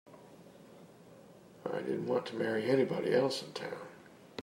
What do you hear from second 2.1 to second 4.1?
to marry anybody else in town.